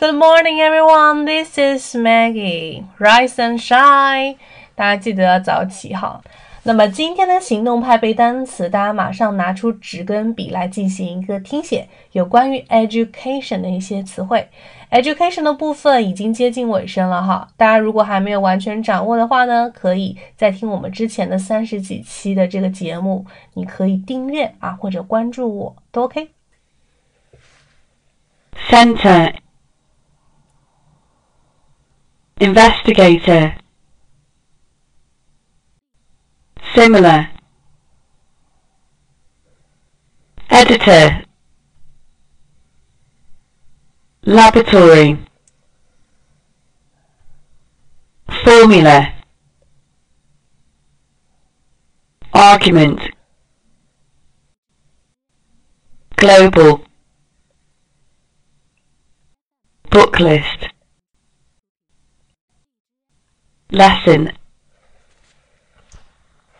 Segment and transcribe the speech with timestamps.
[0.00, 1.26] Good morning, everyone.
[1.26, 2.84] This is Maggie.
[2.98, 4.36] Rise and shine.
[4.74, 6.22] 大家记得要早起哈。
[6.62, 14.48] 那么今天的行动派背单词，大家马上拿出纸跟笔来进行一个听写，有关于 education 的一些词汇。
[14.90, 26.30] education 的部分已经接近尾声了哈，大家如果还没有完全掌握的话呢，可以再听我们之前的三十几期的这个节目，你可以订阅啊或者关注我都 OK。
[28.70, 29.34] Center
[32.42, 33.54] Investigator.
[36.74, 37.28] Similar.
[40.50, 41.22] Editor.
[44.24, 45.24] Laboratory.
[48.42, 49.14] Formula.
[52.34, 53.00] Argument.
[56.16, 56.84] Global.
[59.92, 60.71] Book list
[63.72, 64.30] Lesson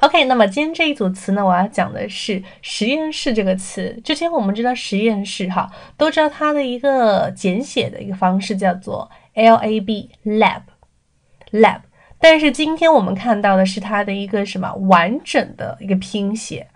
[0.00, 4.00] OK，那么今天这一组词呢，我要讲的是实验室这个词。
[4.02, 11.80] 之前我们知道实验室哈，都知道它的一个简写的一个方式叫做 lab，lab，lab。
[12.18, 16.66] 但是今天我们看到的是它的一个什么完整的一个拼写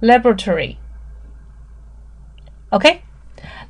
[0.00, 0.76] laboratory。
[2.70, 3.02] OK，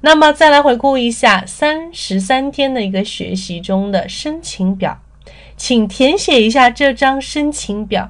[0.01, 5.01] 那么再来回顾一下三十三天的一个学习中的申请表，
[5.63, 8.09] 请填写一下这张申请表。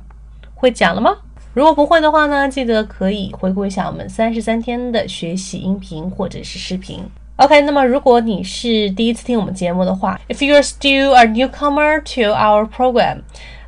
[0.55, 1.17] 会讲了吗？
[1.53, 7.01] 如果不会的话呢，记得可以回顾一下我们三十三天的学习音频或者是视频。
[7.39, 13.23] OK，那么如果你是第一次听我们节目的话，If you're still a newcomer to our program，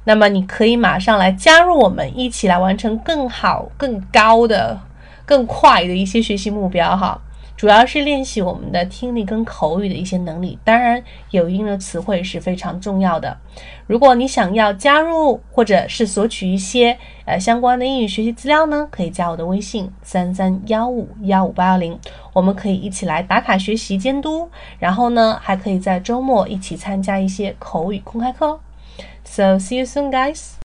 [0.05, 4.79] 那么你可以马上来加入我们，一起来完成更好、更高的、
[5.27, 7.21] 更快的一些学习目标哈。
[7.63, 13.39] 主要是练习我们的听力跟口语的一些能力，当然有一定的词汇是非常重要的。
[13.87, 21.97] 如果你想要加入或者是索取一些呃相关的英语学习资料呢，可以加我的微信三三幺五幺五八幺零，
[22.33, 28.61] 我们可以一起来打卡学习监督，然后呢还可以在周末一起参加一些口语公开课哦。
[29.23, 30.55] So see you soon, guys.